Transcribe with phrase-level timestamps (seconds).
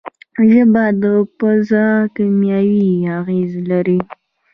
[0.51, 3.99] ژبه او پزه کیمیاوي آخذې لري.